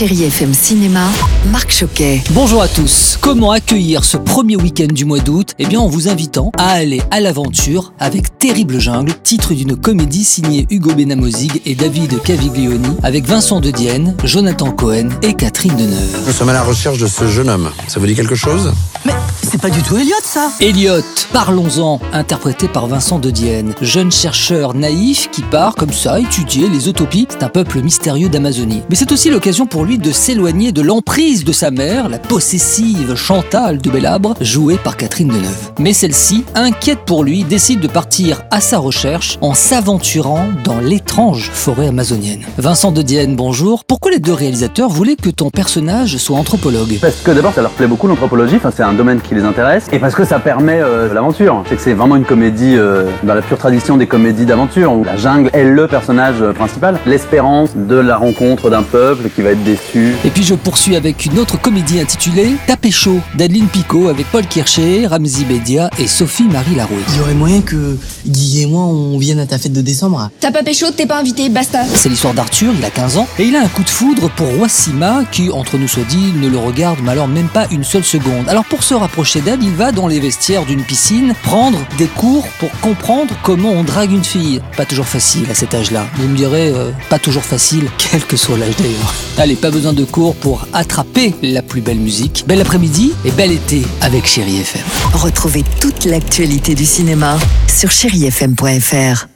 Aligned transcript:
Chérie 0.00 0.24
FM 0.24 0.54
Cinéma, 0.54 1.04
Marc 1.52 1.70
Choquet. 1.72 2.22
Bonjour 2.30 2.62
à 2.62 2.68
tous. 2.68 3.18
Comment 3.20 3.50
accueillir 3.50 4.02
ce 4.02 4.16
premier 4.16 4.56
week-end 4.56 4.86
du 4.90 5.04
mois 5.04 5.18
d'août? 5.18 5.52
Eh 5.58 5.66
bien, 5.66 5.78
en 5.78 5.88
vous 5.88 6.08
invitant 6.08 6.52
à 6.56 6.68
aller 6.68 7.02
à 7.10 7.20
l'aventure 7.20 7.92
avec 7.98 8.38
Terrible 8.38 8.78
Jungle, 8.78 9.12
titre 9.22 9.52
d'une 9.52 9.76
comédie 9.76 10.24
signée 10.24 10.66
Hugo 10.70 10.94
Benamozig 10.94 11.60
et 11.66 11.74
David 11.74 12.22
Caviglioni, 12.22 12.96
avec 13.02 13.26
Vincent 13.26 13.60
De 13.60 13.70
Dienne, 13.70 14.16
Jonathan 14.24 14.72
Cohen 14.72 15.10
et 15.20 15.34
Catherine 15.34 15.76
Deneuve. 15.76 16.22
Nous 16.26 16.32
sommes 16.32 16.48
à 16.48 16.54
la 16.54 16.62
recherche 16.62 16.96
de 16.96 17.06
ce 17.06 17.28
jeune 17.28 17.50
homme. 17.50 17.68
Ça 17.86 18.00
vous 18.00 18.06
dit 18.06 18.14
quelque 18.14 18.34
chose? 18.34 18.72
Mais 19.04 19.12
c'est 19.50 19.60
pas 19.60 19.70
du 19.70 19.82
tout 19.82 19.96
Elliot 19.96 20.14
ça 20.22 20.50
Elliot, 20.60 21.02
parlons-en, 21.32 21.98
interprété 22.12 22.68
par 22.68 22.86
Vincent 22.86 23.18
De 23.18 23.30
Dienne, 23.30 23.74
jeune 23.80 24.12
chercheur 24.12 24.74
naïf 24.74 25.28
qui 25.32 25.42
part 25.42 25.74
comme 25.74 25.92
ça 25.92 26.20
étudier 26.20 26.68
les 26.68 26.88
utopies. 26.88 27.26
C'est 27.28 27.42
un 27.42 27.48
peuple 27.48 27.80
mystérieux 27.80 28.28
d'Amazonie. 28.28 28.82
Mais 28.88 28.94
c'est 28.94 29.10
aussi 29.10 29.28
l'occasion 29.28 29.66
pour 29.66 29.84
lui 29.84 29.98
de 29.98 30.12
s'éloigner 30.12 30.70
de 30.70 30.82
l'emprise 30.82 31.42
de 31.44 31.52
sa 31.52 31.72
mère, 31.72 32.08
la 32.08 32.18
possessive 32.18 33.16
Chantal 33.16 33.78
de 33.78 33.90
Bellabre, 33.90 34.34
jouée 34.40 34.76
par 34.76 34.96
Catherine 34.96 35.28
Deneuve. 35.28 35.72
Mais 35.80 35.94
celle-ci, 35.94 36.44
inquiète 36.54 37.00
pour 37.04 37.24
lui, 37.24 37.42
décide 37.42 37.80
de 37.80 37.88
partir 37.88 38.42
à 38.52 38.60
sa 38.60 38.78
recherche 38.78 39.36
en 39.40 39.54
s'aventurant 39.54 40.46
dans 40.62 40.78
l'étrange 40.78 41.50
forêt 41.52 41.88
amazonienne. 41.88 42.44
Vincent 42.58 42.92
De 42.92 43.02
Dienne, 43.02 43.34
bonjour. 43.34 43.84
Pourquoi 43.84 44.12
les 44.12 44.20
deux 44.20 44.32
réalisateurs 44.32 44.90
voulaient 44.90 45.16
que 45.16 45.30
ton 45.30 45.50
personnage 45.50 46.18
soit 46.18 46.38
anthropologue? 46.38 46.98
Parce 47.00 47.16
que 47.16 47.32
d'abord, 47.32 47.52
ça 47.52 47.62
leur 47.62 47.72
plaît 47.72 47.88
beaucoup 47.88 48.06
l'anthropologie, 48.06 48.56
enfin, 48.56 48.70
c'est 48.74 48.84
un 48.84 48.92
domaine 48.92 49.20
qui 49.20 49.34
les 49.40 49.46
intéresse, 49.46 49.86
et 49.92 49.98
parce 49.98 50.14
que 50.14 50.24
ça 50.24 50.38
permet 50.38 50.80
euh, 50.80 51.12
l'aventure. 51.12 51.64
C'est 51.68 51.76
que 51.76 51.82
c'est 51.82 51.94
vraiment 51.94 52.16
une 52.16 52.24
comédie 52.24 52.76
euh, 52.76 53.04
dans 53.22 53.34
la 53.34 53.42
pure 53.42 53.58
tradition 53.58 53.96
des 53.96 54.06
comédies 54.06 54.46
d'aventure, 54.46 54.92
où 54.92 55.04
la 55.04 55.16
jungle 55.16 55.50
est 55.52 55.64
le 55.64 55.86
personnage 55.86 56.36
euh, 56.42 56.52
principal, 56.52 56.98
l'espérance 57.06 57.70
de 57.74 57.96
la 57.96 58.16
rencontre 58.16 58.70
d'un 58.70 58.82
peuple 58.82 59.28
qui 59.34 59.42
va 59.42 59.50
être 59.50 59.64
déçu. 59.64 60.14
Et 60.24 60.30
puis 60.30 60.42
je 60.42 60.54
poursuis 60.54 60.96
avec 60.96 61.26
une 61.26 61.38
autre 61.38 61.60
comédie 61.60 62.00
intitulée 62.00 62.52
Tapé 62.66 62.90
chaud 62.90 63.20
d'Adeline 63.36 63.66
Picot 63.66 64.08
avec 64.08 64.26
Paul 64.26 64.46
Kircher, 64.46 65.06
Ramzi 65.06 65.44
Bedia 65.44 65.90
et 65.98 66.06
Sophie-Marie 66.06 66.74
Larouille. 66.74 66.98
Il 67.10 67.16
y 67.16 67.20
aurait 67.20 67.34
moyen 67.34 67.60
que 67.62 67.96
Guy 68.26 68.62
et 68.62 68.66
moi 68.66 68.82
on 68.82 69.18
vienne 69.18 69.38
à 69.38 69.46
ta 69.46 69.58
fête 69.58 69.72
de 69.72 69.80
décembre 69.80 70.30
T'as 70.40 70.50
pas 70.50 70.62
pécho, 70.62 70.86
t'es 70.96 71.06
pas 71.06 71.18
invité, 71.18 71.48
basta. 71.48 71.80
C'est 71.84 72.08
l'histoire 72.08 72.34
d'Arthur, 72.34 72.72
il 72.78 72.84
a 72.84 72.90
15 72.90 73.18
ans, 73.18 73.28
et 73.38 73.44
il 73.44 73.56
a 73.56 73.62
un 73.62 73.68
coup 73.68 73.82
de 73.82 73.88
foudre 73.88 74.30
pour 74.30 74.46
Roissima, 74.48 75.22
qui, 75.30 75.50
entre 75.50 75.78
nous 75.78 75.88
soit 75.88 76.04
dit, 76.04 76.32
ne 76.36 76.48
le 76.48 76.58
regarde 76.58 76.90
mais 77.02 77.12
alors 77.12 77.28
même 77.28 77.48
pas 77.48 77.66
une 77.70 77.84
seule 77.84 78.04
seconde. 78.04 78.48
Alors 78.48 78.64
pour 78.64 78.82
se 78.82 78.94
rapprocher 78.94 79.29
d'elle, 79.38 79.62
il 79.62 79.74
va 79.74 79.92
dans 79.92 80.08
les 80.08 80.18
vestiaires 80.18 80.64
d'une 80.64 80.82
piscine 80.82 81.34
prendre 81.42 81.78
des 81.98 82.06
cours 82.06 82.46
pour 82.58 82.70
comprendre 82.80 83.34
comment 83.42 83.70
on 83.70 83.84
drague 83.84 84.10
une 84.10 84.24
fille. 84.24 84.60
Pas 84.76 84.84
toujours 84.84 85.06
facile 85.06 85.46
à 85.50 85.54
cet 85.54 85.74
âge-là. 85.74 86.06
Vous 86.16 86.28
me 86.28 86.36
direz, 86.36 86.68
euh, 86.68 86.90
pas 87.08 87.18
toujours 87.18 87.44
facile, 87.44 87.88
quel 87.98 88.24
que 88.24 88.36
soit 88.36 88.58
l'âge 88.58 88.76
d'ailleurs. 88.76 89.14
Allez, 89.38 89.56
pas 89.56 89.70
besoin 89.70 89.92
de 89.92 90.04
cours 90.04 90.34
pour 90.34 90.66
attraper 90.72 91.34
la 91.42 91.62
plus 91.62 91.80
belle 91.80 92.00
musique. 92.00 92.44
Bel 92.46 92.60
après-midi 92.60 93.12
et 93.24 93.30
bel 93.30 93.52
été 93.52 93.82
avec 94.00 94.26
Chéri 94.26 94.60
FM. 94.60 94.82
Retrouvez 95.14 95.64
toute 95.80 96.04
l'actualité 96.04 96.74
du 96.74 96.84
cinéma 96.84 97.38
sur 97.68 97.90
chérifm.fr. 97.90 99.29